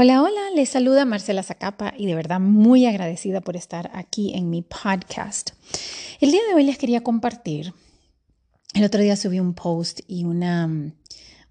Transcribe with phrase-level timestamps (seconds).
[0.00, 4.48] Hola, hola, les saluda Marcela Zacapa y de verdad muy agradecida por estar aquí en
[4.48, 5.50] mi podcast.
[6.20, 7.74] El día de hoy les quería compartir,
[8.74, 10.70] el otro día subí un post y una,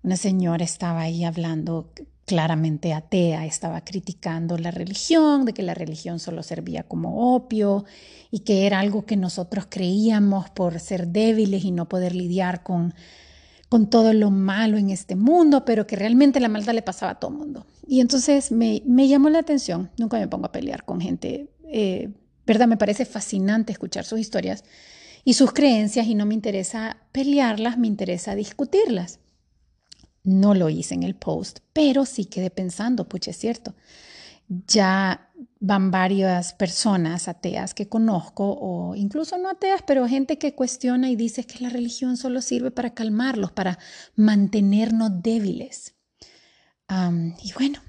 [0.02, 1.92] una señora estaba ahí hablando
[2.24, 7.84] claramente atea, estaba criticando la religión, de que la religión solo servía como opio
[8.32, 12.94] y que era algo que nosotros creíamos por ser débiles y no poder lidiar con
[13.70, 17.20] con todo lo malo en este mundo, pero que realmente la maldad le pasaba a
[17.20, 17.66] todo el mundo.
[17.86, 22.10] Y entonces me, llamó la atención, nunca me pongo a pelear con gente, eh,
[22.46, 22.68] ¿verdad?
[22.68, 24.64] Me parece fascinante escuchar sus historias
[25.24, 29.20] y sus creencias y no me interesa pelearlas, me interesa discutirlas.
[30.24, 33.76] No lo hice en el post, pero sí quedé pensando, pucha, es cierto.
[34.48, 35.30] Ya
[35.60, 41.16] van varias personas ateas que conozco, o incluso no ateas, pero gente que cuestiona y
[41.16, 43.80] dice que la religión solo sirve para calmarlos, para
[44.16, 45.96] mantenernos débiles.
[46.90, 47.80] y bueno,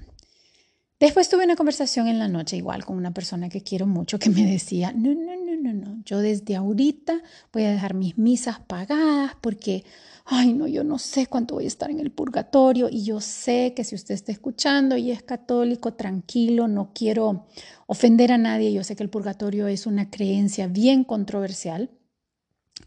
[0.99, 4.29] después tuve una conversación en la noche igual con una persona que quiero mucho que
[4.29, 7.21] me decía, no, no, no, no, no, yo desde ahorita
[7.53, 9.83] voy a dejar mis misas pagadas porque
[10.31, 13.73] ay, no, yo no sé cuánto voy a estar en el purgatorio y yo sé
[13.75, 17.47] que si usted está escuchando y es católico, tranquilo, no quiero
[17.87, 21.89] ofender a nadie, yo sé que el purgatorio es una creencia bien controversial,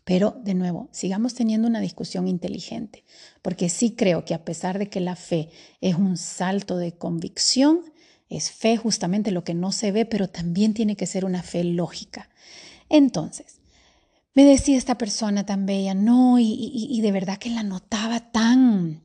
[0.05, 3.05] pero de nuevo, sigamos teniendo una discusión inteligente,
[3.42, 5.50] porque sí creo que a pesar de que la fe
[5.81, 7.81] es un salto de convicción,
[8.36, 11.64] es fe justamente lo que no se ve, pero también tiene que ser una fe
[11.64, 12.28] lógica.
[12.88, 13.61] Entonces,
[14.34, 19.03] me decía esta persona tan bella, no, y, de verdad que la notaba tan,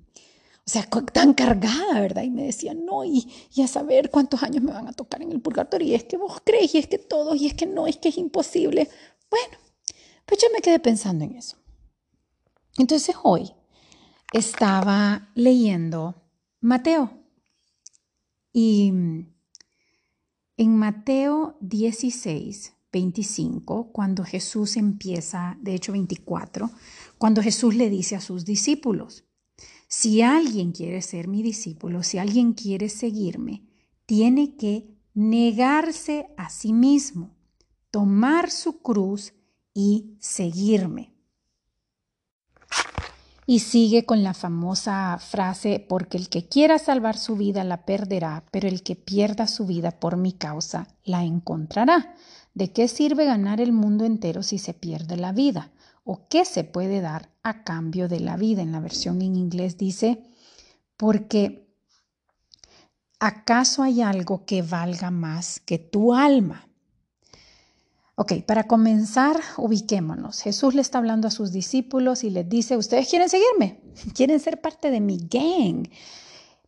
[0.65, 2.23] o sea, tan cargada, ¿verdad?
[2.23, 5.31] Y me decía, no, y, y, a saber cuántos años me van a tocar en
[5.31, 7.87] el purgatorio, y es que vos crees, y es que todos, y es que no,
[7.87, 8.89] es que es imposible.
[9.29, 9.57] Bueno,
[10.25, 11.57] pues yo me quedé pensando en eso.
[12.77, 13.53] Entonces hoy
[14.33, 16.15] estaba leyendo
[16.61, 17.16] Mateo,
[18.59, 18.91] y
[20.57, 26.71] en Mateo 16, 25, cuando Jesús empieza, de hecho 24,
[27.19, 29.25] cuando Jesús le dice a sus discípulos,
[29.87, 33.61] si alguien quiere ser mi discípulo, si alguien quiere seguirme,
[34.07, 37.37] tiene que negarse a sí mismo,
[37.91, 39.35] tomar su cruz
[39.75, 41.13] y seguirme.
[43.49, 48.43] Y sigue con la famosa frase, porque el que quiera salvar su vida la perderá,
[48.51, 52.13] pero el que pierda su vida por mi causa la encontrará.
[52.53, 55.71] ¿De qué sirve ganar el mundo entero si se pierde la vida?
[56.03, 58.61] ¿O qué se puede dar a cambio de la vida?
[58.61, 60.23] En la versión en inglés dice,
[60.97, 61.73] porque
[63.17, 66.67] ¿acaso hay algo que valga más que tu alma?
[68.19, 70.41] Ok, para comenzar, ubiquémonos.
[70.41, 73.79] Jesús le está hablando a sus discípulos y les dice, ¿ustedes quieren seguirme?
[74.15, 75.87] ¿Quieren ser parte de mi gang?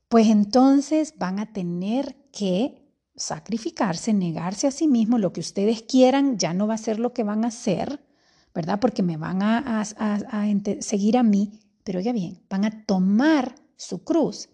[0.09, 6.37] Pues entonces van a tener que sacrificarse, negarse a sí mismo, lo que ustedes quieran
[6.37, 7.99] ya no va a ser lo que van a hacer,
[8.53, 8.79] ¿verdad?
[8.79, 9.83] Porque me van a,
[10.81, 14.49] seguir a mí, pero ya bien, van a tomar su cruz.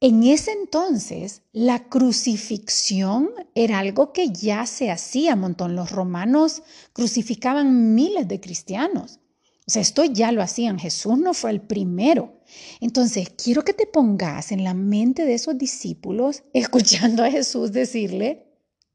[0.00, 5.74] En ese entonces, la crucifixión era algo que ya se hacía un montón.
[5.74, 9.18] Los romanos crucificaban miles de cristianos.
[9.66, 10.78] O sea, esto ya lo hacían.
[10.78, 12.40] Jesús no fue el primero.
[12.80, 18.46] Entonces, quiero que te pongas en la mente de esos discípulos, escuchando a Jesús decirle,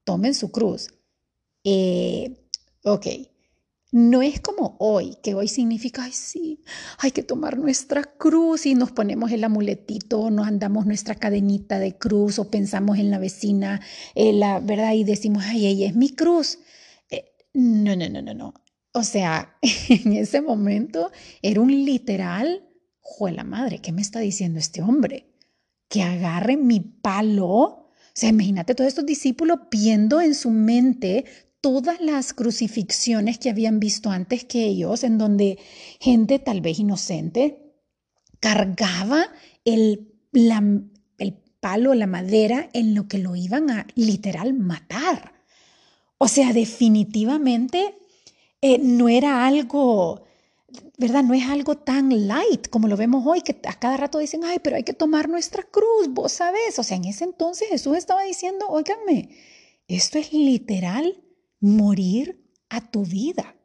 [0.06, 0.88] tomen su cruz.
[1.66, 2.47] Eh,
[2.86, 3.08] ok,
[3.94, 6.64] no es como hoy, que hoy significa, ay, sí,
[6.98, 11.96] hay que tomar nuestra cruz y nos ponemos el amuletito, nos andamos nuestra cadenita de
[11.96, 13.81] cruz o pensamos en la vecina,
[14.16, 16.58] eh, la verdad, y decimos, ay, ella es mi cruz.
[17.12, 18.54] Eh, no, no, no, no, no.
[18.94, 21.12] O sea, en ese momento
[21.44, 22.68] era un literal,
[23.31, 25.36] la madre, ¿qué me está diciendo este hombre?
[25.88, 27.48] Que agarre mi palo.
[27.48, 31.25] O sea, imagínate todos estos discípulos viendo en su mente
[31.63, 35.57] todas las crucifixiones que habían visto antes que ellos, en donde
[36.01, 37.72] gente tal vez inocente
[38.41, 39.29] cargaba
[39.63, 45.36] el, el palo, la madera, en lo que lo iban a literal matar.
[46.18, 47.95] O sea, definitivamente
[48.60, 50.25] eh, no era algo,
[50.98, 51.24] ¿verdad?
[51.24, 54.57] No es algo tan light como lo vemos hoy, que a cada rato dicen, ay,
[54.62, 56.77] pero hay que tomar nuestra cruz, vos sabés.
[56.77, 59.30] O sea, en ese entonces Jesús estaba diciendo, óiganme,
[59.88, 61.24] esto es literal
[61.63, 63.56] morir a tu vida.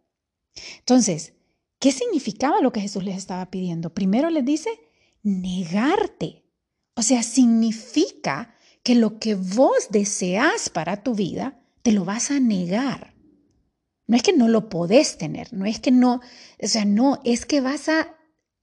[0.79, 1.35] Entonces,
[1.79, 3.93] ¿qué significaba lo que Jesús les estaba pidiendo?
[3.93, 4.71] Primero les dice,
[5.23, 6.45] negarte.
[6.95, 12.41] O sea, significa que lo que vos deseas para tu vida, te lo vas a
[12.41, 13.15] negar.
[14.07, 16.23] No es que no lo podés tener, no es que no,
[16.63, 18.17] o sea, no, es que vas a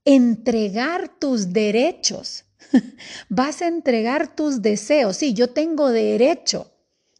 [0.04, 2.46] entregar tus derechos
[3.28, 5.16] Vas a entregar tus deseos.
[5.16, 6.72] Sí, yo tengo derecho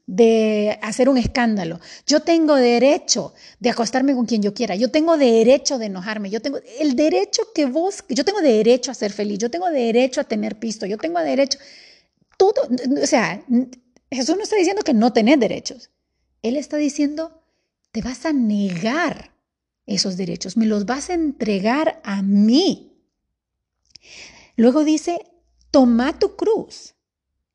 [0.06, 1.80] de hacer un escándalo.
[2.06, 4.76] Yo tengo derecho de acostarme con quien yo quiera.
[4.76, 6.30] Yo tengo derecho de enojarme.
[6.30, 9.38] Yo tengo el derecho que vos, yo tengo derecho a ser feliz.
[9.38, 10.86] Yo tengo derecho a tener pisto.
[10.86, 11.58] Yo tengo derecho.
[12.36, 12.68] Todo,
[13.02, 13.44] o sea,
[14.10, 15.90] Jesús no está diciendo que no tenés derechos.
[16.42, 17.42] Él está diciendo,
[17.90, 19.32] te vas a negar
[19.86, 20.56] esos derechos.
[20.56, 22.92] Me los vas a entregar a mí.
[24.54, 25.18] Luego dice,
[25.72, 26.94] toma tu cruz,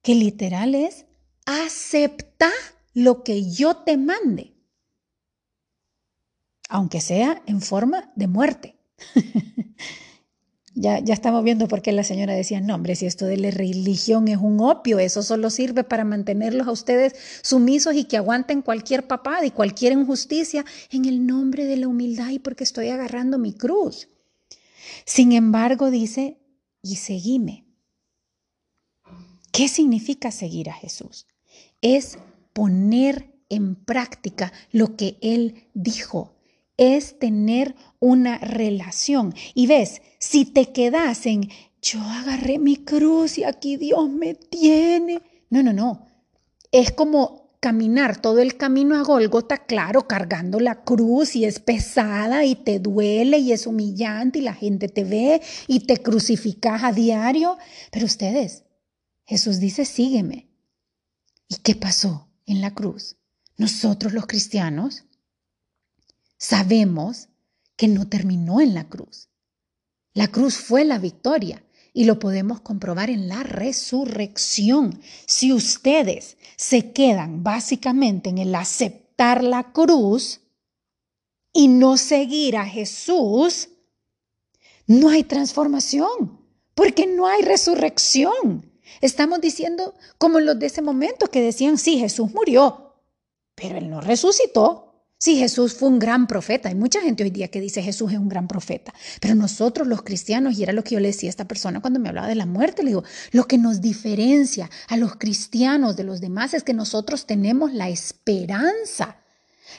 [0.01, 1.05] que literal es
[1.45, 2.49] acepta
[2.93, 4.53] lo que yo te mande,
[6.69, 8.75] aunque sea en forma de muerte.
[10.75, 13.51] ya, ya estamos viendo por qué la señora decía, no, hombre, si esto de la
[13.51, 18.61] religión es un opio, eso solo sirve para mantenerlos a ustedes sumisos y que aguanten
[18.61, 23.37] cualquier papada y cualquier injusticia en el nombre de la humildad y porque estoy agarrando
[23.37, 24.07] mi cruz.
[25.05, 26.37] Sin embargo, dice,
[26.81, 27.65] y seguime.
[29.51, 31.27] ¿Qué significa seguir a Jesús?
[31.81, 32.17] Es
[32.53, 36.35] poner en práctica lo que Él dijo,
[36.77, 39.35] es tener una relación.
[39.53, 41.49] Y ves, si te quedas en,
[41.81, 45.21] yo agarré mi cruz y aquí Dios me tiene.
[45.49, 46.07] No, no, no.
[46.71, 52.45] Es como caminar todo el camino a Golgota, claro, cargando la cruz y es pesada
[52.45, 56.91] y te duele y es humillante y la gente te ve y te crucificas a
[56.91, 57.57] diario.
[57.91, 58.63] Pero ustedes,
[59.25, 60.50] Jesús dice, sígueme.
[61.51, 63.17] ¿Y qué pasó en la cruz?
[63.57, 65.03] Nosotros los cristianos
[66.37, 67.27] sabemos
[67.75, 69.27] que no terminó en la cruz.
[70.13, 71.61] La cruz fue la victoria
[71.91, 75.01] y lo podemos comprobar en la resurrección.
[75.25, 80.39] Si ustedes se quedan básicamente en el aceptar la cruz
[81.51, 83.67] y no seguir a Jesús,
[84.87, 86.39] no hay transformación,
[86.75, 88.70] porque no hay resurrección.
[88.99, 92.95] Estamos diciendo como los de ese momento que decían, sí, Jesús murió,
[93.55, 94.87] pero él no resucitó.
[95.17, 96.69] Sí, Jesús fue un gran profeta.
[96.69, 98.91] Hay mucha gente hoy día que dice Jesús es un gran profeta.
[99.19, 101.99] Pero nosotros los cristianos, y era lo que yo le decía a esta persona cuando
[101.99, 106.05] me hablaba de la muerte, le digo, lo que nos diferencia a los cristianos de
[106.05, 109.20] los demás es que nosotros tenemos la esperanza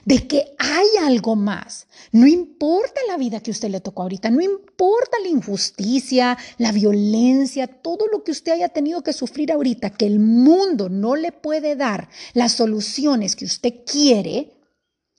[0.05, 1.87] de que hay algo más.
[2.11, 7.67] No importa la vida que usted le tocó ahorita, no importa la injusticia, la violencia,
[7.67, 11.77] todo lo que usted haya tenido que sufrir ahorita, que el mundo no le puede
[11.77, 14.53] dar las soluciones que usted quiere,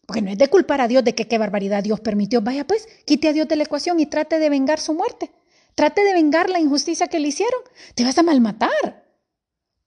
[0.06, 2.42] porque no es de culpar a Dios de que qué barbaridad Dios permitió.
[2.42, 5.32] Vaya pues, quite a Dios de la ecuación y trate de vengar su muerte.
[5.76, 7.62] Trate de vengar la injusticia que le hicieron.
[7.96, 9.03] Te vas a malmatar.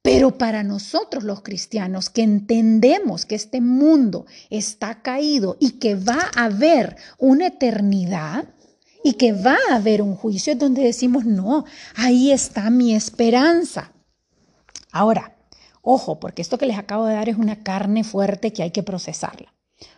[0.06, 6.30] Pero para nosotros los cristianos que entendemos que este mundo está caído y que va
[6.36, 8.44] a haber una eternidad
[9.02, 11.64] y que va a haber un juicio, es donde decimos, no,
[11.96, 13.90] ahí está mi esperanza.
[14.92, 15.38] Ahora,
[15.82, 18.84] ojo, porque esto que les acabo de dar es una carne fuerte que hay que
[18.84, 19.52] procesarla.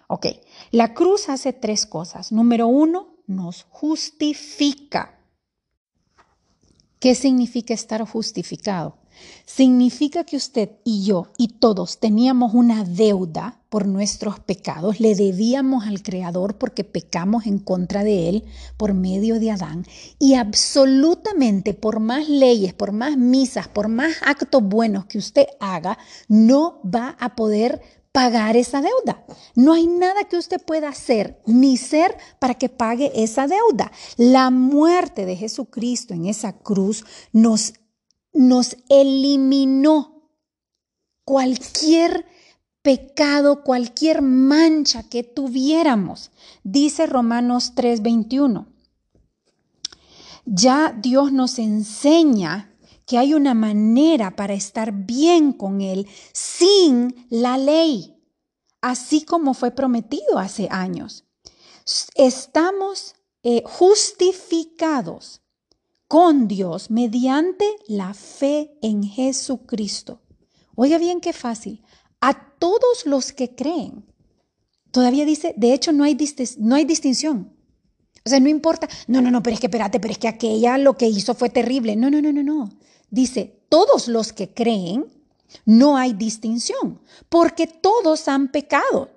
[0.07, 0.29] Ok,
[0.71, 2.33] la cruz hace tres cosas.
[2.33, 5.19] Número uno, nos justifica.
[6.99, 8.97] ¿Qué significa estar justificado?
[9.45, 15.87] Significa que usted y yo y todos teníamos una deuda por nuestros pecados, le debíamos
[15.87, 18.45] al Creador porque pecamos en contra de Él
[18.77, 19.85] por medio de Adán
[20.19, 25.99] y absolutamente por más leyes, por más misas, por más actos buenos que usted haga,
[26.29, 27.83] no va a poder
[28.13, 29.25] pagar esa deuda.
[29.55, 33.93] No hay nada que usted pueda hacer ni ser para que pague esa deuda.
[34.17, 37.75] La muerte de Jesucristo en esa cruz nos
[38.39, 40.31] nos eliminó
[41.25, 42.25] cualquier
[42.83, 46.31] pecado, cualquier mancha que tuviéramos.
[46.63, 48.69] Dice Romanos 3:21.
[50.45, 52.73] Ya Dios nos enseña
[53.07, 58.23] que hay una manera para estar bien con Él sin la ley,
[58.81, 61.25] así como fue prometido hace años.
[62.15, 65.43] Estamos eh, justificados
[66.09, 70.23] con Dios mediante la fe en Jesucristo.
[70.75, 71.85] Oiga bien qué fácil.
[72.21, 74.07] A todos los que creen.
[74.91, 76.17] Todavía dice, de hecho no hay,
[76.59, 77.55] no hay distinción.
[78.25, 80.79] O sea, no importa, no, no, no, pero es que espérate, pero es que aquella
[80.79, 81.95] lo que hizo fue terrible.
[81.95, 82.71] No, no, no, no, no.
[83.11, 85.07] Dice, todos los que creen,
[85.65, 89.11] no hay distinción, porque todos han pecado.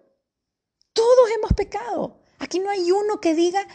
[0.94, 2.20] Todos hemos pecado.
[2.40, 3.66] Aquí no hay uno que diga,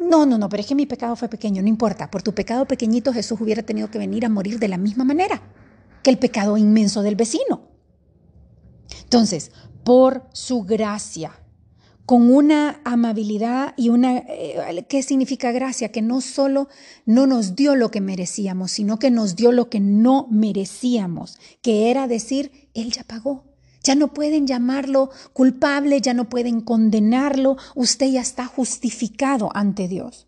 [0.00, 2.10] no, no, no, pero es que mi pecado fue pequeño, no importa.
[2.10, 5.42] Por tu pecado pequeñito Jesús hubiera tenido que venir a morir de la misma manera
[6.02, 7.62] que el pecado inmenso del vecino.
[9.02, 9.50] Entonces,
[9.84, 11.32] por su gracia,
[12.06, 15.90] con una amabilidad y una, eh, ¿qué significa gracia?
[15.90, 16.68] Que no solo
[17.06, 21.90] no nos dio lo que merecíamos, sino que nos dio lo que no merecíamos, que
[21.90, 23.53] era decir, Él ya pagó.
[23.84, 30.26] Ya no pueden llamarlo culpable, ya no pueden condenarlo, usted ya está justificado ante Dios.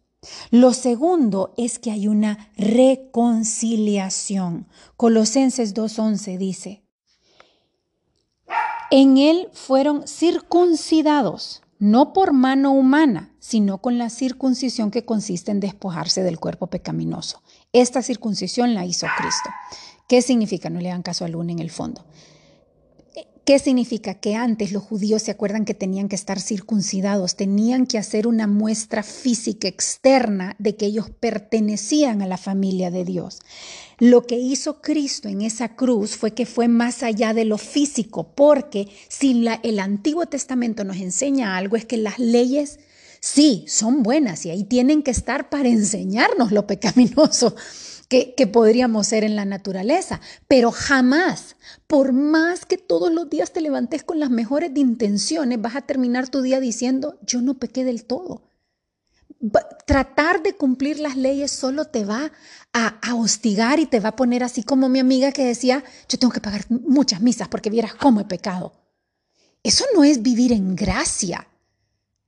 [0.50, 4.66] Lo segundo es que hay una reconciliación.
[4.96, 6.82] Colosenses 2.11 dice,
[8.90, 15.60] en él fueron circuncidados no por mano humana, sino con la circuncisión que consiste en
[15.60, 17.42] despojarse del cuerpo pecaminoso.
[17.72, 19.50] Esta circuncisión la hizo Cristo.
[20.08, 20.70] ¿Qué significa?
[20.70, 22.04] No le hagan caso al luna en el fondo.
[23.46, 24.14] ¿Qué significa?
[24.14, 28.48] Que antes los judíos se acuerdan que tenían que estar circuncidados, tenían que hacer una
[28.48, 33.38] muestra física externa de que ellos pertenecían a la familia de Dios.
[34.00, 38.32] Lo que hizo Cristo en esa cruz fue que fue más allá de lo físico,
[38.34, 42.80] porque si el Antiguo Testamento nos enseña algo es que las leyes
[43.20, 47.54] sí son buenas y ahí tienen que estar para enseñarnos lo pecaminoso
[48.08, 53.60] que, podríamos ser en la naturaleza, pero jamás, por más que todos los días te
[53.60, 58.04] levantes con las mejores intenciones, vas a terminar tu día diciendo, yo no pequé del
[58.04, 58.42] todo.
[59.86, 62.32] Tratar de cumplir las leyes solo te va
[62.72, 66.32] a, hostigar y te va a poner así como mi amiga que decía, yo tengo
[66.32, 68.72] que pagar muchas misas porque vieras cómo he pecado.
[69.62, 71.48] Eso no es vivir en gracia.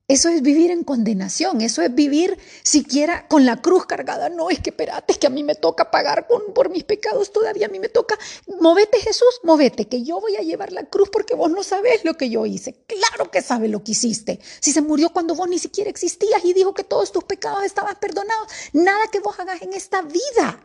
[0.08, 4.30] Eso es vivir en condenación, eso es vivir siquiera con la cruz cargada.
[4.30, 7.66] No, es que espérate, es que a mí me toca pagar por mis pecados todavía,
[7.66, 8.18] a mí me toca.
[8.58, 12.14] Movete Jesús, movete, que yo voy a llevar la cruz porque vos no sabés lo
[12.14, 12.74] que yo hice.
[12.86, 14.40] Claro que sabe lo que hiciste.
[14.60, 17.96] Si se murió cuando vos ni siquiera existías y dijo que todos tus pecados estaban
[18.00, 20.64] perdonados, nada que vos hagas en esta vida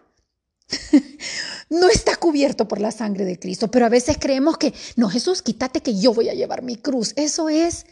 [1.70, 5.42] no está cubierto por la sangre de Cristo, pero a veces creemos que, no, Jesús,
[5.42, 7.14] quítate que yo voy a llevar mi cruz.
[7.16, 7.86] Eso es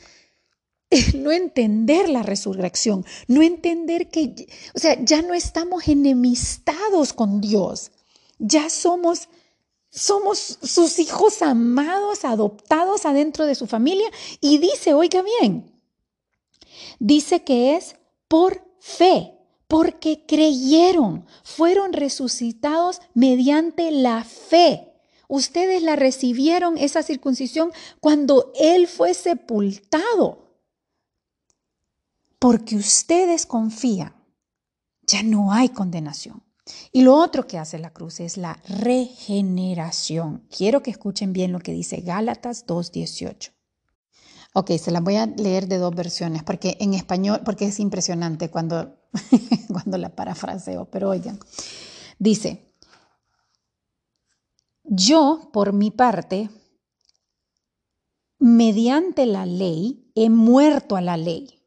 [1.16, 7.92] no entender la resurrección, no entender que, o sea, ya no estamos enemistados con Dios,
[8.40, 9.30] ya somos,
[9.90, 14.10] somos sus hijos amados, adoptados adentro de su familia.
[14.42, 15.72] Y dice, oiga bien,
[17.00, 17.96] dice que es
[18.28, 19.34] por fe,
[19.68, 24.92] porque creyeron, fueron resucitados mediante la fe.
[25.30, 27.72] Ustedes la recibieron, esa circuncisión,
[28.02, 30.41] cuando Él fue sepultado
[32.42, 34.16] porque ustedes confían,
[35.06, 36.42] ya no hay condenación.
[36.92, 40.48] Y lo otro que hace la cruz es la regeneración.
[40.50, 43.52] Quiero que escuchen bien lo que dice Gálatas 2.18.
[44.56, 48.50] Ok, se la voy a leer de dos versiones, porque en español, porque es impresionante
[48.50, 48.98] cuando,
[49.72, 51.38] cuando la parafraseo, pero oigan,
[52.18, 52.74] dice,
[54.84, 56.50] yo por mi parte,
[58.40, 61.61] mediante la ley, he muerto a la ley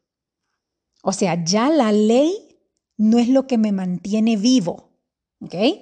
[1.04, 2.32] o sea, ya la ley
[2.96, 4.90] no es lo que me mantiene vivo.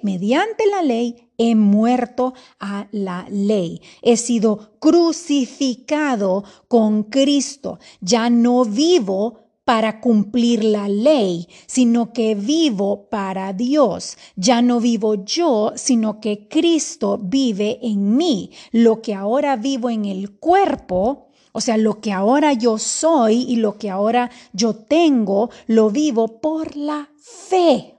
[0.01, 3.81] Mediante la ley he muerto a la ley.
[4.01, 7.79] He sido crucificado con Cristo.
[8.01, 14.17] Ya no vivo para cumplir la ley, sino que vivo para Dios.
[14.35, 18.51] Ya no vivo yo, sino que Cristo vive en mí.
[18.71, 23.57] Lo que ahora vivo en el cuerpo, o sea, lo que ahora yo soy y
[23.57, 27.95] lo que ahora yo tengo, lo vivo por la fe.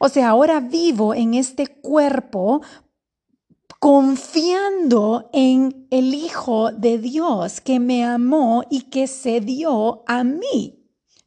[0.00, 2.62] O sea, ahora vivo en este cuerpo
[3.78, 10.79] confiando en el Hijo de Dios que me amó y que se dio a mí.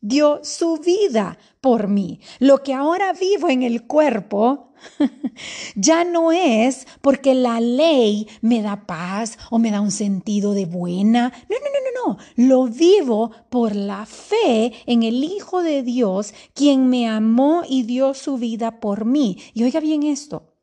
[0.06, 2.20] Dio su vida por mí.
[2.40, 4.74] Lo que ahora vivo en el cuerpo,
[5.76, 10.66] ya no es porque la ley me da paz o me da un sentido de
[10.66, 11.32] buena.
[11.50, 12.24] No, no, no, no, no.
[12.36, 18.14] Lo vivo por la fe en el Hijo de Dios, quien me amó y dio
[18.14, 19.38] su vida por mí.
[19.54, 20.54] Y oiga bien esto,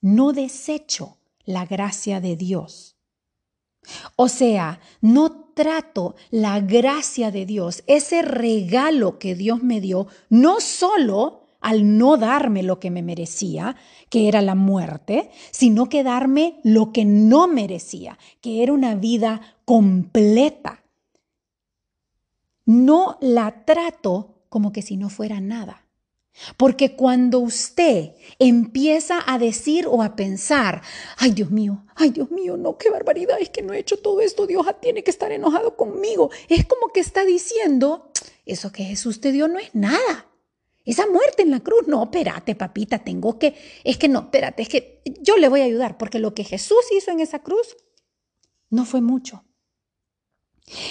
[0.00, 2.93] no desecho la gracia de Dios.
[4.16, 10.60] O sea, no trato la gracia de Dios, ese regalo que Dios me dio, no
[10.60, 13.76] solo al no darme lo que me merecía,
[14.10, 19.40] que era la muerte, sino que darme lo que no merecía, que era una vida
[19.64, 20.84] completa.
[22.66, 25.83] No la trato como que si no fuera nada.
[26.56, 30.82] Porque cuando usted empieza a decir o a pensar,
[31.16, 34.20] ay Dios mío, ay Dios mío, no, qué barbaridad, es que no he hecho todo
[34.20, 36.30] esto, Dios tiene que estar enojado conmigo.
[36.48, 38.10] Es como que está diciendo,
[38.44, 40.26] eso que Jesús te dio no es nada.
[40.84, 44.68] Esa muerte en la cruz, no, espérate, papita, tengo que, es que no, espérate, es
[44.68, 47.76] que yo le voy a ayudar, porque lo que Jesús hizo en esa cruz
[48.68, 49.44] no fue mucho.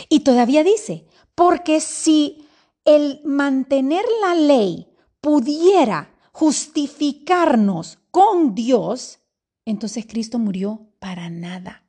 [0.10, 2.48] Y todavía dice, porque si
[2.86, 4.93] el mantener la ley
[5.24, 9.20] pudiera justificarnos con Dios,
[9.64, 11.86] entonces Cristo murió para nada.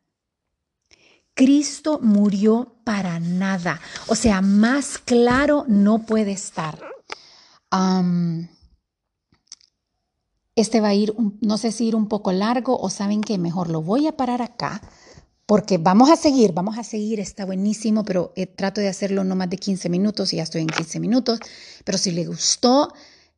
[1.34, 3.80] Cristo murió para nada.
[4.06, 6.78] O sea, más claro no puede estar.
[10.54, 13.68] este va a ir, no sé si ir un poco largo o saben que mejor
[13.68, 14.80] lo voy a parar acá
[15.46, 19.34] porque vamos a seguir, vamos a seguir, está buenísimo, pero eh, trato de hacerlo no
[19.34, 21.40] más de 15 minutos y ya estoy en 15 minutos,
[21.84, 22.92] pero si le gustó,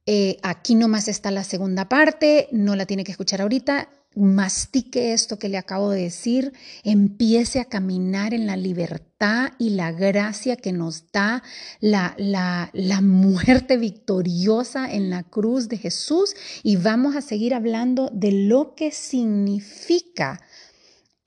[0.07, 5.39] eh, aquí nomás está la segunda parte, no la tiene que escuchar ahorita, mastique esto
[5.39, 6.53] que le acabo de decir,
[6.85, 11.43] empiece a caminar en la libertad y la gracia que nos da
[11.81, 18.11] la, la, la, muerte victoriosa en la cruz de Jesús y vamos a seguir hablando
[18.13, 20.41] de lo que significa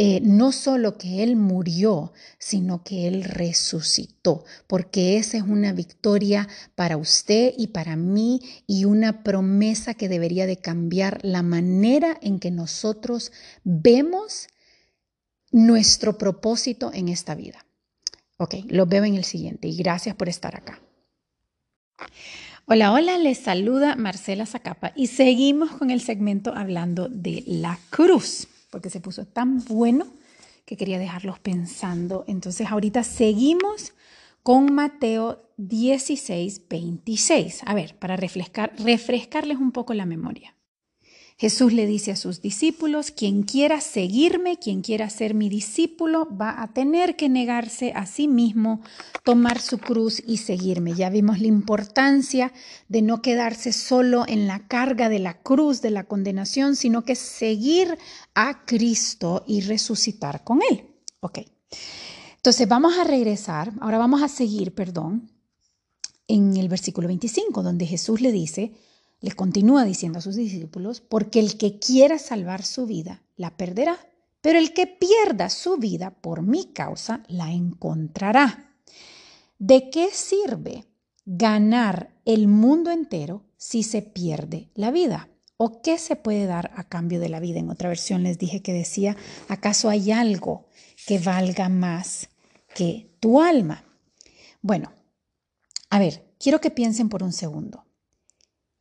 [0.02, 6.48] eh, no solo que Él murió, sino que Él resucitó, porque esa es una victoria
[6.76, 12.40] para usted y para mí y una promesa que debería de cambiar la manera en
[12.40, 13.34] que nosotros
[13.66, 14.48] vemos
[15.52, 17.66] nuestro propósito en esta vida.
[18.38, 20.80] Ok, lo veo en el siguiente y gracias por estar acá.
[22.66, 28.48] Hola, hola, les saluda Marcela Zacapa y seguimos con el segmento hablando de la cruz
[28.70, 30.08] porque se puso tan bueno
[30.66, 32.24] que quería dejarlos pensando.
[32.28, 33.94] Entonces ahorita seguimos
[34.44, 37.62] con Mateo 16, 26.
[37.66, 40.56] A ver, para refrescar, refrescarles un poco la memoria.
[41.40, 46.62] Jesús le dice a sus discípulos, quien quiera seguirme, quien quiera ser mi discípulo, va
[46.62, 48.82] a tener que negarse a sí mismo,
[49.24, 50.96] tomar su cruz y seguirme.
[50.96, 52.52] Ya vimos la importancia
[52.90, 57.16] de no quedarse solo en la carga de la cruz, de la condenación, sino que
[57.16, 57.98] seguir
[58.36, 60.88] a Cristo y resucitar con Él.
[61.22, 61.40] Ok.
[62.36, 65.32] Entonces vamos a regresar, ahora vamos a seguir, perdón,
[66.28, 68.74] en el versículo 25, donde Jesús le dice,
[69.22, 73.98] le continúa diciendo a sus discípulos, porque el que quiera salvar su vida, la perderá,
[74.42, 78.74] pero el que pierda su vida por mi causa, la encontrará.
[79.58, 80.86] ¿De qué sirve
[81.26, 85.30] ganar el mundo entero si se pierde la vida?
[85.58, 87.60] ¿O qué se puede dar a cambio de la vida?
[87.60, 89.18] En otra versión les dije que decía,
[89.50, 90.68] ¿acaso hay algo
[91.06, 92.30] que valga más
[92.74, 93.84] que tu alma?
[94.62, 94.94] Bueno,
[95.90, 97.84] a ver, quiero que piensen por un segundo.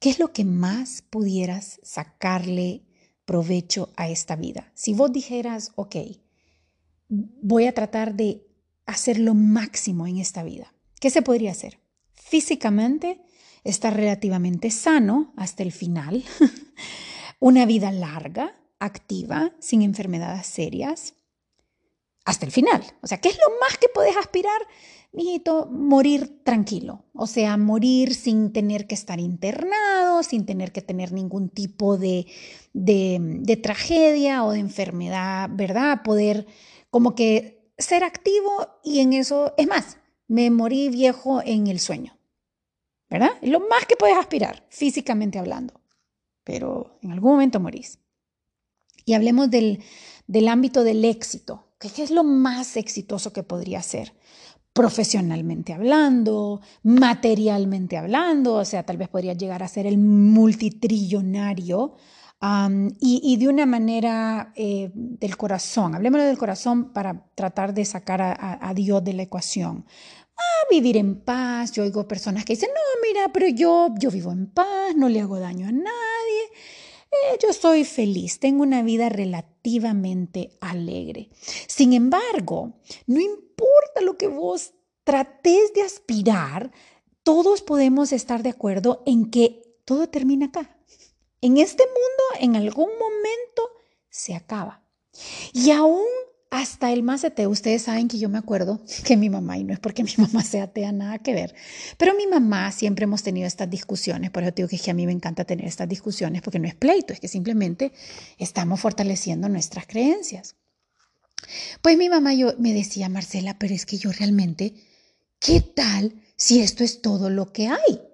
[0.01, 2.85] ¿Qué es lo que más pudieras sacarle
[3.25, 4.71] provecho a esta vida?
[4.75, 5.97] Si vos dijeras, ok,
[7.09, 8.47] voy a tratar de
[8.87, 11.81] hacer lo máximo en esta vida, ¿qué se podría hacer?
[12.15, 13.21] Físicamente,
[13.65, 16.25] estar relativamente sano hasta el final,
[17.41, 21.15] una vida larga, activa, sin enfermedades serias,
[22.25, 22.85] hasta el final.
[23.03, 24.61] O sea, ¿qué es lo más que puedes aspirar?
[25.12, 31.12] Mijito, morir tranquilo, o sea, morir sin tener que estar internado, sin tener que tener
[31.12, 32.27] ningún tipo de,
[32.73, 36.03] de, tragedia o de enfermedad, ¿verdad?
[36.03, 36.47] Poder
[36.90, 42.18] como que ser activo y en eso, es más, me morí viejo en el sueño,
[43.09, 43.31] ¿verdad?
[43.42, 45.81] Lo más que puedes aspirar, físicamente hablando,
[46.44, 47.99] pero en algún momento morís.
[49.07, 49.83] Y hablemos del,
[50.27, 54.12] del ámbito del éxito, ¿qué es lo más exitoso que podría ser?
[54.79, 61.97] Profesionalmente hablando, materialmente hablando, o sea, tal vez podría llegar a ser el multitrillonario
[63.01, 68.73] y, de una manera eh, del corazón, hablemos del corazón para tratar de sacar a,
[68.73, 69.85] Dios de la ecuación.
[70.37, 74.31] a vivir en paz, yo oigo personas que dicen, no, mira, pero yo, yo vivo
[74.31, 76.43] en paz, no le hago daño a nadie,
[77.11, 81.31] eh, yo soy feliz, tengo una vida relativamente alegre.
[81.66, 82.75] Sin embargo,
[83.07, 86.71] no importa lo que vos trates de aspirar,
[87.23, 90.79] todos podemos estar de acuerdo en que todo termina acá.
[91.40, 93.62] En este mundo, en algún momento,
[94.11, 94.85] se acaba.
[95.53, 96.05] Y aún
[96.51, 99.73] hasta el más ateo, ustedes saben que yo me acuerdo que mi mamá, y no
[99.73, 101.55] es porque mi mamá sea atea, nada que ver,
[101.97, 105.07] pero mi mamá siempre hemos tenido estas discusiones, por eso digo que, que a mí
[105.07, 107.93] me encanta tener estas discusiones, porque no es pleito, es que simplemente
[108.39, 110.57] estamos fortaleciendo nuestras creencias.
[111.83, 114.75] Pues mi mamá yo me decía, Marcela, pero es que yo realmente,
[115.39, 118.08] ¿qué tal si esto es todo lo que hay?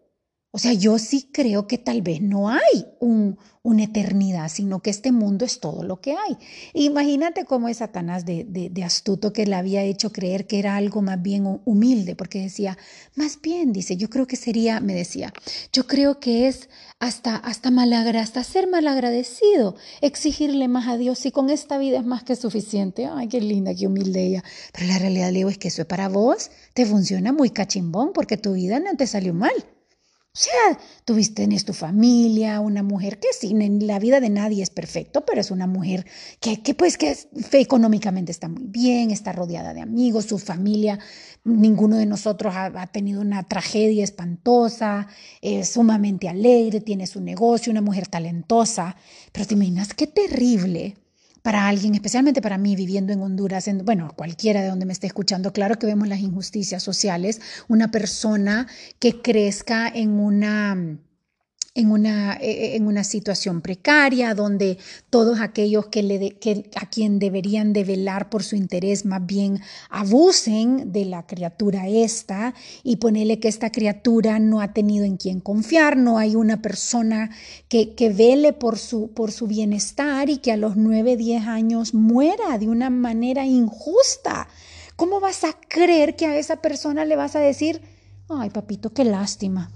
[0.54, 4.90] O sea, yo sí creo que tal vez no hay un, una eternidad, sino que
[4.90, 6.38] este mundo es todo lo que hay.
[6.74, 11.20] Imagínate cómo es Satanás de, astuto que le había hecho creer que era algo más
[11.20, 12.78] bien humilde, porque decía,
[13.16, 15.32] más bien, dice, yo creo que sería, me decía,
[15.72, 16.68] yo creo que es
[17.00, 22.06] hasta, hasta, malagra, hasta ser malagradecido, exigirle más a Dios y con esta vida es
[22.06, 23.06] más que suficiente.
[23.06, 24.44] Ay, qué linda, qué humilde ella.
[24.72, 28.36] Pero la realidad, le es que eso es para vos, te funciona muy cachimbón porque
[28.36, 29.52] tu vida no te salió mal.
[30.37, 34.64] O sea, tuviste, tenés tu familia, una mujer que sí, en la vida de nadie
[34.64, 36.07] es perfecto, pero es una mujer
[36.40, 37.16] que, que pues que
[37.53, 40.99] económicamente está muy bien, está rodeada de amigos, su familia,
[41.44, 45.07] ninguno de nosotros ha, ha tenido una tragedia espantosa,
[45.40, 48.97] es sumamente alegre, tiene su negocio, una mujer talentosa,
[49.31, 50.97] pero te imaginas qué terrible
[51.44, 55.07] para alguien, especialmente para mí viviendo en Honduras, en, bueno, cualquiera de donde me esté
[55.07, 58.66] escuchando, claro que vemos las injusticias sociales, una persona
[58.98, 60.96] que crezca en una
[61.76, 64.78] en una, e, e, en una situación precaria, donde
[65.10, 69.60] todos aquellos que, le que a quien deberían de velar por su interés más bien
[69.90, 75.40] abusen de la criatura esta y ponerle que esta criatura no ha tenido en quien
[75.40, 77.30] confiar, no hay una persona
[77.68, 81.92] que, que vele por su, por su bienestar y que a los nueve, diez años
[81.92, 84.46] muera de una manera injusta.
[84.94, 87.82] ¿Cómo vas a creer que a esa persona le vas a decir,
[88.28, 89.72] ay papito, qué lástima?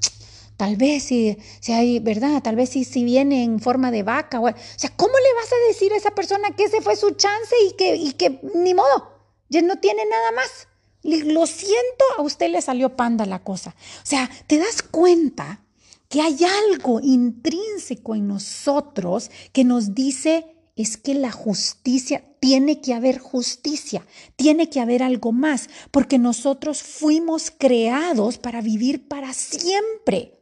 [0.59, 2.43] Tal vez si, si hay, ¿verdad?
[2.43, 4.41] Tal vez si, si viene en forma de vaca.
[4.41, 7.55] O, sea, ¿cómo le vas a decir a esa persona que ese fue su chance
[7.69, 9.09] y que, y que ni modo,
[9.49, 10.67] ya no tiene nada más?
[11.05, 13.77] Lo siento, a usted le salió panda la cosa.
[14.03, 15.65] O sea, te das cuenta
[16.09, 16.39] que hay
[16.73, 24.05] algo intrínseco en nosotros que nos dice es que la justicia, tiene que haber justicia,
[24.35, 30.38] tiene que haber algo más, porque nosotros fuimos creados para vivir para siempre.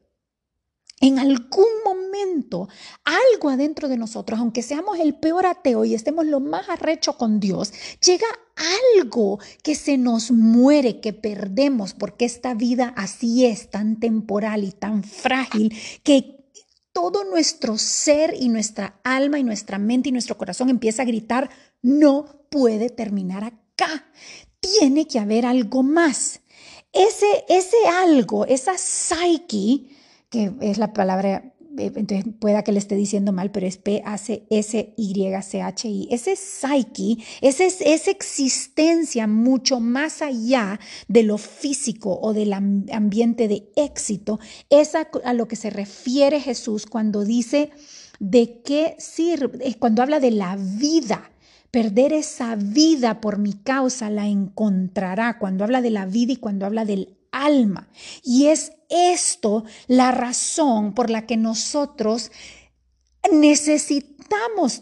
[1.00, 2.68] En algún momento,
[3.04, 7.38] algo adentro de nosotros, aunque seamos el peor ateo y estemos lo más arrecho con
[7.38, 7.72] Dios,
[8.04, 8.26] llega
[8.94, 14.72] algo que se nos muere, que perdemos, porque esta vida así es, tan temporal y
[14.72, 16.36] tan frágil, que
[16.94, 21.50] todo nuestro ser y nuestra alma y nuestra mente y nuestro corazón empieza a gritar,
[21.82, 24.06] no puede terminar acá,
[24.60, 26.40] tiene que haber algo más.
[26.94, 29.90] Ese, ese algo, esa psyche,
[30.30, 34.48] que es la palabra, eh, entonces pueda que le esté diciendo mal, pero es P-A-C-S-Y-C-H-I.
[36.10, 43.70] Ese psyche, esa, esa existencia mucho más allá de lo físico o del ambiente de
[43.76, 44.38] éxito,
[44.70, 47.70] es a, a lo que se refiere Jesús cuando dice
[48.18, 51.30] de qué sirve, cuando habla de la vida
[51.70, 55.38] perder esa vida por mi causa la encontrará.
[55.38, 57.88] Cuando habla de la vida y cuando habla del alma.
[58.22, 62.30] Y es esto la razón por la que nosotros
[63.30, 64.16] necesitamos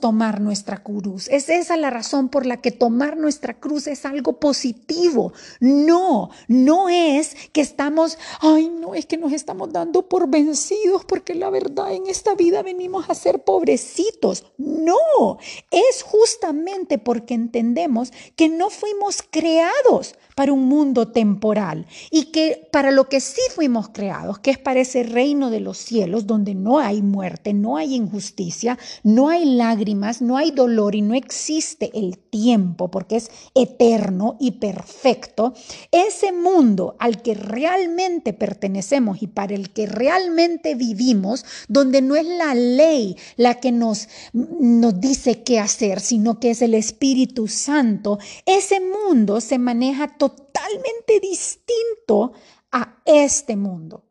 [0.01, 1.29] tomar nuestra cruz.
[1.29, 5.33] Es esa la razón por la que tomar nuestra cruz es algo positivo.
[5.61, 11.35] No, no es que estamos, ay, no, es que nos estamos dando por vencidos porque
[11.35, 14.45] la verdad en esta vida venimos a ser pobrecitos.
[14.57, 15.39] No,
[15.71, 22.91] es justamente porque entendemos que no fuimos creados para un mundo temporal y que para
[22.91, 26.79] lo que sí fuimos creados, que es para ese reino de los cielos donde no
[26.79, 32.19] hay muerte, no hay injusticia, no hay lágrimas, no hay dolor y no existe el
[32.19, 35.55] tiempo porque es eterno y perfecto,
[35.93, 42.27] ese mundo al que realmente pertenecemos y para el que realmente vivimos, donde no es
[42.27, 48.19] la ley la que nos, nos dice qué hacer, sino que es el Espíritu Santo,
[48.47, 52.33] ese mundo se maneja totalmente distinto
[52.73, 54.05] a este mundo.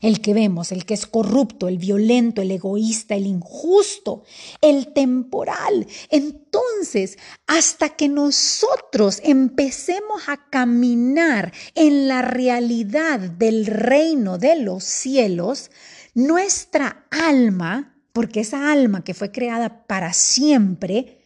[0.00, 4.24] El que vemos, el que es corrupto, el violento, el egoísta, el injusto,
[4.62, 5.86] el temporal.
[6.08, 15.70] Entonces, hasta que nosotros empecemos a caminar en la realidad del reino de los cielos,
[16.14, 21.20] nuestra alma, porque esa alma que fue creada para siempre,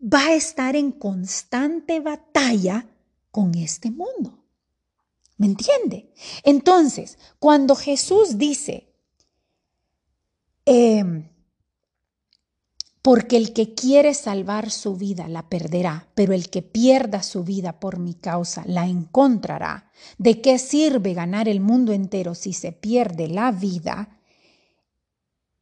[0.00, 2.86] va a estar en constante batalla
[3.36, 4.46] con este mundo.
[5.36, 6.10] ¿Me entiende?
[6.42, 8.94] Entonces, cuando Jesús dice,
[10.64, 11.28] em,
[13.02, 17.78] porque el que quiere salvar su vida la perderá, pero el que pierda su vida
[17.78, 19.90] por mi causa la encontrará.
[20.16, 24.18] ¿De qué sirve ganar el mundo entero si se pierde la vida?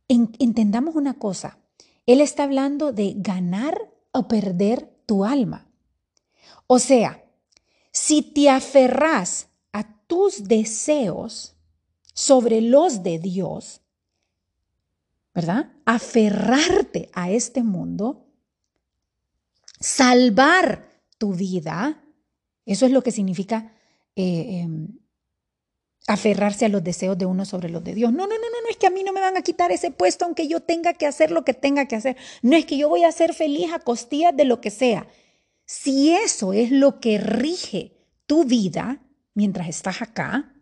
[0.06, 1.58] entendamos una cosa,
[2.06, 5.66] Él está hablando de ganar o perder tu alma.
[6.68, 7.23] O sea,
[7.94, 11.54] si te aferras a tus deseos,
[12.14, 13.82] sobre los de Dios,
[15.34, 15.72] ¿verdad?
[15.84, 18.28] Aferrarte a este mundo,
[19.80, 22.04] salvar tu vida,
[22.64, 23.72] eso es lo que significa
[24.14, 25.00] eh, em,
[26.06, 28.12] aferrarse a los deseos de uno sobre los de Dios.
[28.12, 29.90] No, no, no, no, no es que a mí no me van a quitar ese
[29.90, 32.16] puesto aunque yo tenga que hacer lo que tenga que hacer.
[32.42, 35.08] No es que yo voy a ser feliz a costillas de lo que sea.
[35.66, 37.96] Si eso es lo que rige
[38.26, 39.02] tu vida
[39.34, 40.54] mientras estás acá,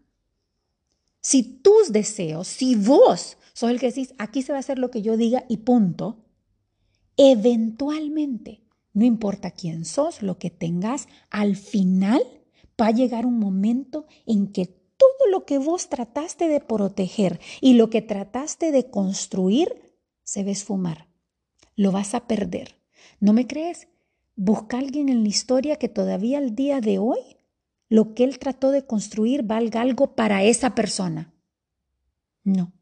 [1.20, 4.90] si tus deseos, si vos sos el que decís, aquí se va a hacer lo
[4.90, 6.24] que yo diga y punto,
[7.16, 8.62] eventualmente,
[8.92, 12.22] no importa quién sos, lo que tengas, al final
[12.80, 17.74] va a llegar un momento en que todo lo que vos trataste de proteger y
[17.74, 21.08] lo que trataste de construir se va esfumar.
[21.74, 22.76] Lo vas a perder.
[23.20, 23.88] ¿No me crees?
[24.34, 27.20] Busca alguien en la historia que todavía al día de hoy
[27.88, 31.34] lo que él trató de construir valga algo para esa persona.
[32.42, 32.72] No.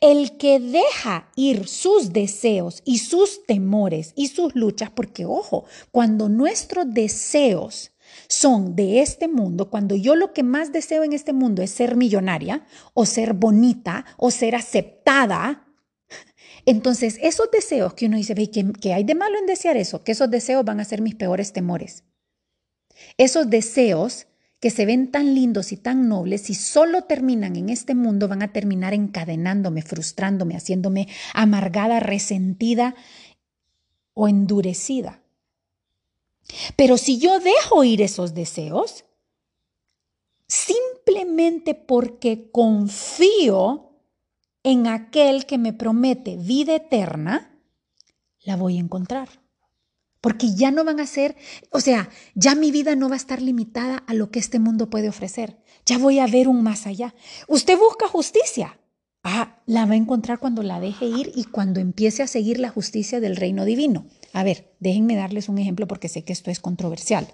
[0.00, 6.28] El que deja ir sus deseos y sus temores y sus luchas, porque ojo, cuando
[6.28, 7.90] nuestros deseos
[8.28, 11.96] son de este mundo, cuando yo lo que más deseo en este mundo es ser
[11.96, 15.66] millonaria o ser bonita o ser aceptada,
[16.70, 20.04] entonces esos deseos que uno dice, ve, ¿qué, hay de malo en desear eso?
[20.04, 22.04] Que esos deseos van a ser mis peores temores.
[23.18, 24.28] Esos deseos
[24.60, 28.42] que se ven tan lindos y tan nobles, si solo terminan en este mundo, van
[28.42, 32.94] a terminar encadenándome, frustrándome, haciéndome amargada, resentida
[34.14, 35.24] o endurecida.
[36.76, 39.06] Pero si yo dejo ir esos deseos,
[40.46, 43.89] simplemente porque confío
[44.62, 47.58] en aquel que me promete vida eterna,
[48.44, 49.28] la voy a encontrar
[50.20, 51.36] porque ya no van a ser,
[51.70, 54.90] o sea, ya mi vida no va a estar limitada a lo que este mundo
[54.90, 55.58] puede ofrecer.
[55.86, 57.14] Ya voy a ver un más allá.
[57.48, 58.78] Usted busca justicia.
[59.22, 62.70] Ah, la va a encontrar cuando la deje ir y cuando empiece a seguir la
[62.70, 64.06] justicia del reino divino.
[64.32, 67.28] A ver, déjenme darles un ejemplo porque sé que esto es controversial.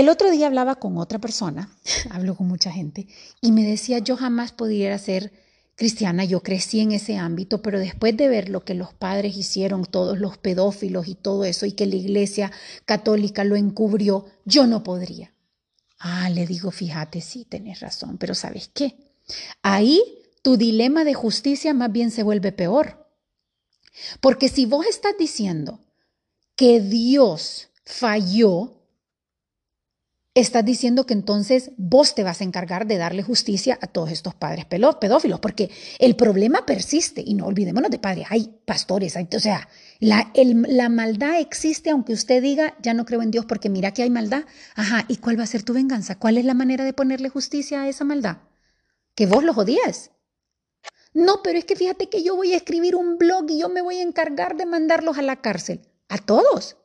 [0.00, 1.76] El otro día hablaba con otra persona,
[2.10, 3.06] hablo con mucha gente,
[3.42, 5.30] y me decía, yo jamás pudiera ser
[5.74, 9.84] cristiana, yo crecí en ese ámbito, pero después de ver lo que los padres hicieron,
[9.84, 12.50] todos los pedófilos y todo eso, y que la iglesia
[12.86, 15.34] católica lo encubrió, yo no podría.
[15.98, 18.96] Ah, le digo, fíjate, sí, tenés razón, pero ¿sabes qué?
[19.60, 20.02] Ahí
[20.40, 23.06] tu dilema de justicia más bien se vuelve peor.
[24.22, 25.78] Porque si vos estás diciendo
[26.56, 28.79] que Dios falló
[30.34, 34.34] estás diciendo que entonces vos te vas a encargar de darle justicia a todos estos
[34.34, 39.68] padres pedófilos, porque el problema persiste y no olvidémonos de padres, hay pastores, o sea,
[39.98, 44.02] la, la maldad existe aunque usted diga, ya no creo en Dios porque mira que
[44.02, 44.44] hay maldad.
[44.74, 46.18] Ajá, ¿y cuál va a ser tu venganza?
[46.18, 48.38] ¿Cuál es la manera de ponerle justicia a esa maldad?
[49.14, 50.10] Que vos los odies.
[51.12, 53.82] No, pero es que fíjate que yo voy a escribir un blog y yo me
[53.82, 55.80] voy a encargar de mandarlos a la cárcel.
[56.08, 56.76] A todos.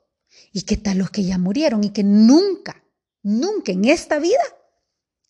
[0.51, 2.84] ¿Y qué tal los que ya murieron y que nunca
[3.25, 4.43] Nunca en esta vida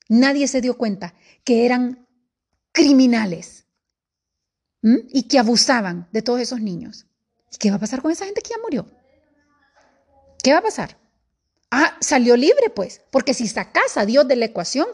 [0.09, 1.13] nadie se dio cuenta
[1.45, 2.05] que eran
[2.73, 3.67] criminales
[4.81, 7.05] y que abusaban de todos esos niños.
[7.53, 8.85] ¿Y qué va a pasar con esa gente que ya murió?
[10.43, 10.97] ¿Qué va a pasar?
[11.71, 14.87] Ah, salió libre pues, porque si sacas a Dios de la ecuación,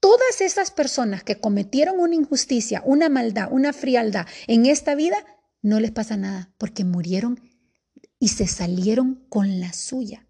[0.00, 5.18] todas esas personas que cometieron una injusticia, una maldad, una frialdad en esta vida,
[5.60, 7.38] no les pasa nada, porque murieron
[8.18, 10.25] y se salieron con la suya.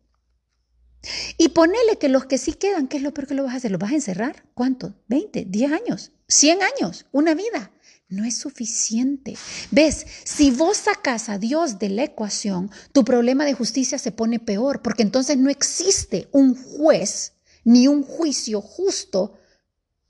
[1.38, 3.56] Y ponele que los que sí quedan, ¿qué es lo peor que lo vas a
[3.56, 3.70] hacer?
[3.70, 4.44] ¿Los vas a encerrar?
[4.54, 4.94] ¿Cuánto?
[5.08, 5.50] ¿20?
[5.50, 6.12] ¿10 años?
[6.28, 7.06] ¿100 años?
[7.12, 7.72] ¿Una vida?
[8.08, 9.36] No es suficiente.
[9.70, 10.06] ¿Ves?
[10.24, 14.82] Si vos sacas a Dios de la ecuación, tu problema de justicia se pone peor,
[14.82, 17.32] porque entonces no existe un juez
[17.64, 19.34] ni un juicio justo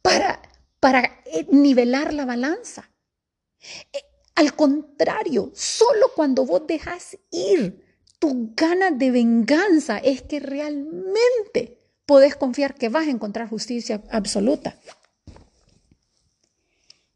[0.02, 0.42] para,
[0.78, 2.90] para eh, nivelar la balanza.
[3.92, 3.98] Eh,
[4.34, 7.85] al contrario, solo cuando vos dejas ir
[8.18, 14.76] tu ganas de venganza es que realmente podés confiar que vas a encontrar justicia absoluta.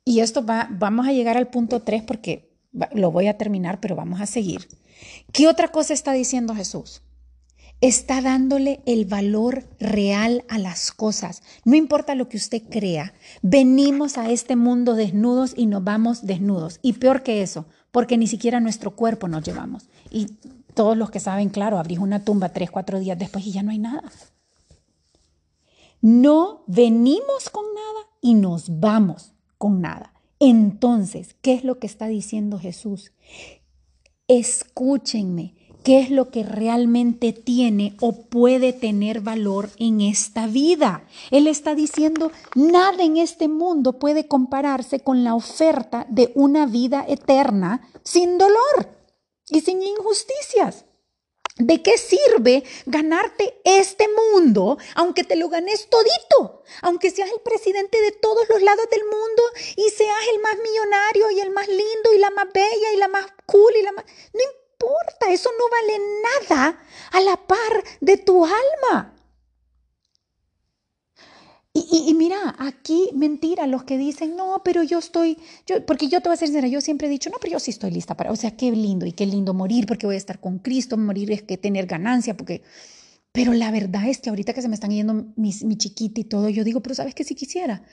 [0.05, 2.51] Y esto va, vamos a llegar al punto 3 porque
[2.93, 4.69] lo voy a terminar, pero vamos a seguir.
[5.33, 7.03] ¿Qué otra cosa está diciendo Jesús?
[7.81, 11.43] Está dándole el valor real a las cosas.
[11.65, 16.79] No importa lo que usted crea, venimos a este mundo desnudos y nos vamos desnudos.
[16.83, 19.89] Y peor que eso, porque ni siquiera nuestro cuerpo nos llevamos.
[20.11, 20.27] Y
[20.81, 23.71] todos los que saben, claro, abrís una tumba tres, cuatro días después y ya no
[23.71, 24.11] hay nada.
[26.01, 30.14] No venimos con nada y nos vamos con nada.
[30.38, 33.12] Entonces, ¿qué es lo que está diciendo Jesús?
[34.27, 41.05] Escúchenme, qué es lo que realmente tiene o puede tener valor en esta vida.
[41.31, 47.05] Él está diciendo, nada en este mundo puede compararse con la oferta de una vida
[47.07, 49.00] eterna sin dolor
[49.51, 50.85] y sin injusticias.
[51.57, 56.63] ¿De qué sirve ganarte este mundo aunque te lo ganes todito?
[56.81, 59.43] Aunque seas el presidente de todos los lados del mundo
[59.77, 63.09] y seas el más millonario y el más lindo y la más bella y la
[63.09, 64.07] más cool y la más...
[64.33, 66.83] No importa, eso no vale nada
[67.13, 69.19] a la par de tu alma.
[71.72, 76.28] Y, mira, aquí mentira, los que dicen, no, pero yo estoy, yo, porque yo te
[76.28, 78.33] voy a ser sincera, yo siempre he dicho, no, pero yo sí estoy lista para,
[78.33, 81.30] o sea, qué lindo y qué lindo morir porque voy a estar con Cristo, morir
[81.30, 82.62] es que tener ganancia, porque,
[83.30, 86.24] pero la verdad es que ahorita que se me están yendo mi, mi chiquita y
[86.24, 87.85] todo, yo digo, pero sabes que si quisiera,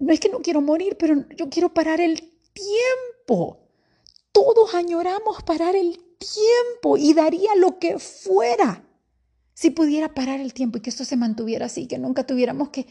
[0.00, 3.68] no es que no quiero morir, pero yo quiero parar el tiempo.
[4.32, 8.85] Todos añoramos parar el tiempo y daría lo que fuera
[9.56, 12.86] si pudiera parar el tiempo y que esto se mantuviera así, que nunca tuviéramos que,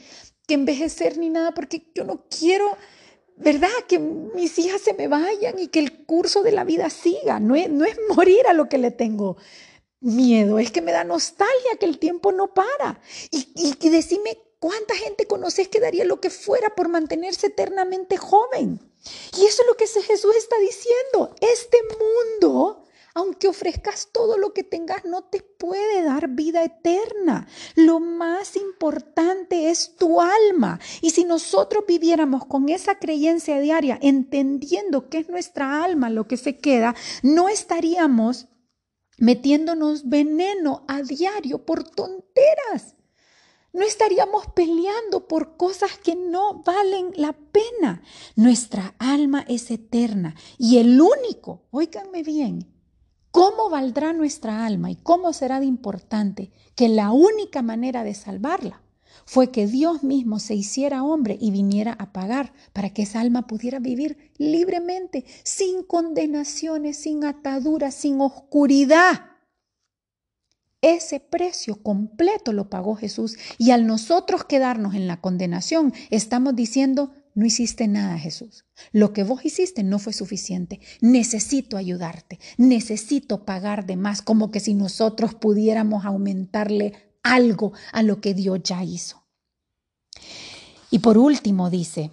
[0.48, 2.66] envejecer ni nada, porque yo no quiero,
[3.38, 3.70] ¿verdad?
[3.88, 7.40] Que mis hijas se me vayan y que el curso de la vida siga.
[7.40, 9.38] No es, no es morir a lo que le tengo
[10.02, 13.00] miedo, es que me da nostalgia que el tiempo no para.
[13.30, 18.18] Y, y, y decime cuánta gente conoces que daría lo que fuera por mantenerse eternamente
[18.18, 18.80] joven.
[19.38, 21.36] Y eso es lo que Jesús está diciendo.
[21.42, 22.85] Este mundo
[23.16, 27.48] aunque ofrezcas todo lo que tengas, no te puede dar vida eterna.
[27.76, 30.82] Lo más importante es tu alma.
[31.02, 36.36] Y si nosotros viviéramos con esa creencia diaria, entendiendo que es nuestra alma lo que
[36.36, 38.50] se queda, no estaríamos
[39.18, 42.98] metiéndonos veneno a diario por tonteras.
[43.72, 48.04] No estaríamos peleando por cosas que no valen la pena.
[48.36, 52.75] Nuestra alma es eterna y el único, óiganme bien,
[53.36, 58.82] ¿Cómo valdrá nuestra alma y cómo será de importante que la única manera de salvarla
[59.26, 63.46] fue que Dios mismo se hiciera hombre y viniera a pagar para que esa alma
[63.46, 69.26] pudiera vivir libremente, sin condenaciones, sin ataduras, sin oscuridad?
[70.80, 77.12] Ese precio completo lo pagó Jesús y al nosotros quedarnos en la condenación estamos diciendo,
[77.36, 78.66] no hiciste nada, Jesús.
[78.94, 80.80] Lo que vos hiciste no fue suficiente.
[81.02, 82.40] Necesito ayudarte.
[82.58, 86.94] Necesito pagar de más, como que si nosotros pudiéramos aumentarle
[87.24, 89.26] algo a lo que Dios ya hizo.
[90.90, 92.12] Y por último dice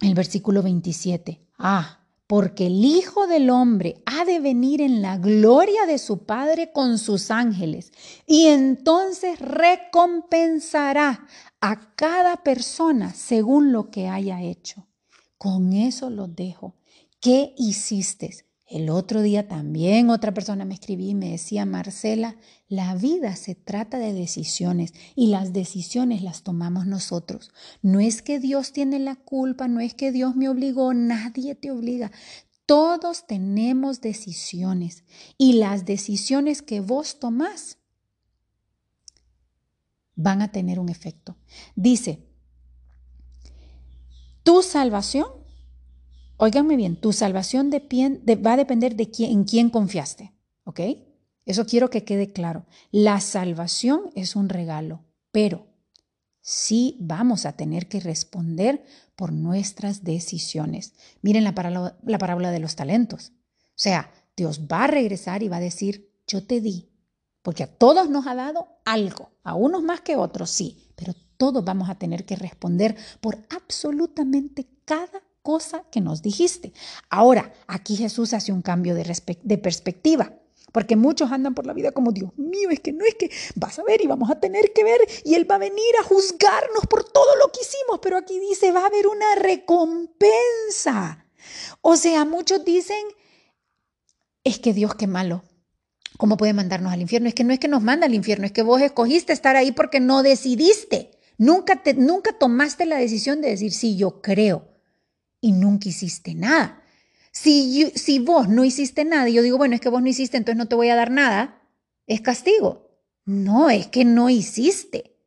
[0.00, 5.86] el versículo 27, ah, porque el Hijo del Hombre ha de venir en la gloria
[5.86, 7.92] de su Padre con sus ángeles,
[8.26, 11.26] y entonces recompensará
[11.60, 14.86] a cada persona según lo que haya hecho.
[15.36, 16.74] Con eso los dejo.
[17.20, 18.30] ¿Qué hiciste?
[18.66, 23.54] El otro día también otra persona me escribí y me decía, Marcela, la vida se
[23.54, 27.52] trata de decisiones y las decisiones las tomamos nosotros.
[27.82, 31.70] No es que Dios tiene la culpa, no es que Dios me obligó, nadie te
[31.70, 32.10] obliga.
[32.64, 35.04] Todos tenemos decisiones
[35.36, 37.76] y las decisiones que vos tomás
[40.16, 41.36] van a tener un efecto.
[41.76, 42.24] Dice,
[44.42, 45.43] tu salvación,
[46.44, 50.32] óiganme bien, tu salvación va a depender de quién, en quién confiaste,
[50.64, 50.80] ¿ok?
[51.44, 52.66] Eso quiero que quede claro.
[52.90, 55.66] La salvación es un regalo, pero
[56.40, 58.84] sí vamos a tener que responder
[59.16, 60.94] por nuestras decisiones.
[61.22, 63.32] Miren la parábola, la parábola de los talentos.
[63.68, 66.94] O sea, Dios va a regresar y va a decir, yo te di
[67.44, 71.62] porque a todos nos ha dado algo, a unos más que otros, sí, pero todos
[71.62, 76.72] vamos a tener que responder por absolutamente cada cosa que nos dijiste.
[77.10, 79.04] Ahora, aquí Jesús hace un cambio de,
[79.42, 80.32] de perspectiva.
[80.72, 83.78] Porque muchos andan por la vida como, Dios mío, es que no es que vas
[83.78, 86.86] a ver y vamos a tener que ver y Él va a venir a juzgarnos
[86.88, 91.26] por todo lo que hicimos, pero aquí dice, va a haber una recompensa.
[91.80, 93.04] O sea, muchos dicen,
[94.42, 95.44] es que Dios qué malo,
[96.16, 97.28] ¿Cómo puede mandarnos al infierno?
[97.28, 99.72] Es que no es que nos manda al infierno, es que vos escogiste estar ahí
[99.72, 101.10] porque no decidiste.
[101.38, 104.73] Nunca, te, nunca tomaste la decisión de decir, sí, yo creo.
[105.44, 106.82] Y nunca hiciste nada.
[107.30, 110.38] Si, si vos no hiciste nada y yo digo, bueno, es que vos no hiciste,
[110.38, 111.60] entonces no te voy a dar nada,
[112.06, 112.88] es castigo.
[113.26, 115.18] No, es que no hiciste.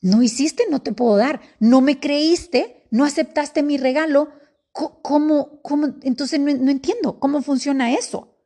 [0.00, 1.40] No hiciste, no te puedo dar.
[1.58, 4.30] No me creíste, no aceptaste mi regalo.
[4.70, 5.60] ¿Cómo?
[5.60, 5.96] cómo?
[6.02, 8.38] Entonces no entiendo cómo funciona eso.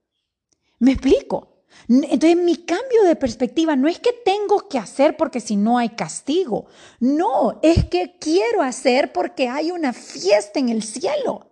[0.79, 1.53] ¿Me explico?
[1.88, 5.90] Entonces mi cambio de perspectiva no es que tengo que hacer porque si no hay
[5.90, 6.66] castigo.
[7.01, 11.51] No, es que quiero hacer porque hay una fiesta en el cielo.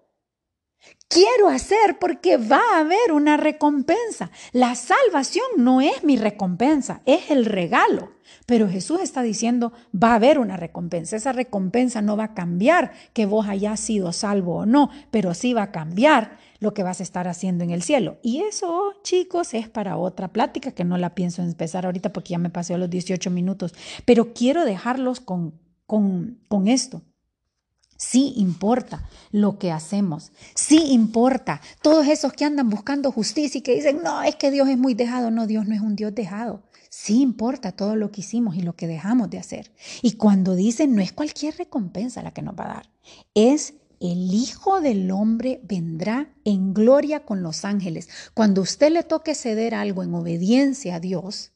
[1.08, 4.30] quiero hacer porque va a haber una recompensa.
[4.52, 8.12] La salvación no es mi recompensa, es el regalo.
[8.46, 11.16] Pero Jesús está diciendo, va a haber una recompensa.
[11.16, 15.52] Esa recompensa no va a cambiar que vos hayas sido salvo o no, pero sí
[15.52, 18.18] va a cambiar lo que vas a estar haciendo en el cielo.
[18.22, 22.38] Y eso, chicos, es para otra plática que no la pienso empezar ahorita porque ya
[22.38, 23.74] me pasé los 18 minutos.
[24.04, 27.02] Pero quiero dejarlos con, con, con esto.
[27.96, 30.32] Sí importa lo que hacemos.
[30.54, 31.60] Sí importa.
[31.82, 34.94] Todos esos que andan buscando justicia y que dicen, no, es que Dios es muy
[34.94, 35.30] dejado.
[35.30, 36.62] No, Dios no es un Dios dejado.
[36.90, 39.72] Sí importa todo lo que hicimos y lo que dejamos de hacer.
[40.02, 42.90] Y cuando dicen, no es cualquier recompensa la que nos va a dar,
[43.34, 48.08] es el Hijo del Hombre vendrá en gloria con los ángeles.
[48.34, 51.52] Cuando usted le toque ceder algo en obediencia a Dios,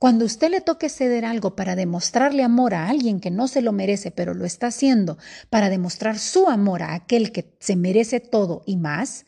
[0.00, 3.70] cuando usted le toque ceder algo para demostrarle amor a alguien que no se lo
[3.72, 5.18] merece, pero lo está haciendo
[5.50, 9.26] para demostrar su amor a aquel que se merece todo y más,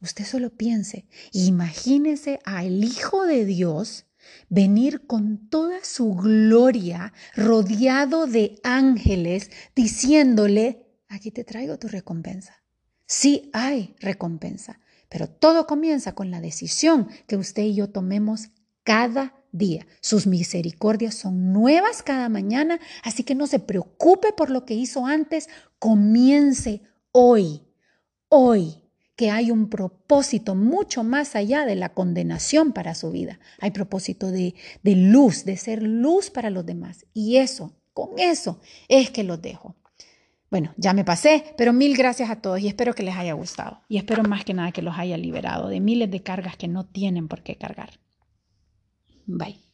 [0.00, 4.06] usted solo piense, imagínese al Hijo de Dios
[4.48, 12.62] venir con toda su gloria, rodeado de ángeles, diciéndole, aquí te traigo tu recompensa.
[13.06, 18.50] Sí hay recompensa, pero todo comienza con la decisión que usted y yo tomemos
[18.84, 19.86] cada día.
[20.00, 25.06] Sus misericordias son nuevas cada mañana, así que no se preocupe por lo que hizo
[25.06, 25.48] antes,
[25.78, 26.82] comience
[27.12, 27.62] hoy,
[28.28, 28.76] hoy
[29.16, 33.38] que hay un propósito mucho más allá de la condenación para su vida.
[33.58, 37.04] Hay propósito de, de luz, de ser luz para los demás.
[37.12, 39.76] Y eso, con eso es que los dejo.
[40.50, 43.80] Bueno, ya me pasé, pero mil gracias a todos y espero que les haya gustado.
[43.88, 46.86] Y espero más que nada que los haya liberado de miles de cargas que no
[46.86, 47.90] tienen por qué cargar.
[49.26, 49.69] Bye.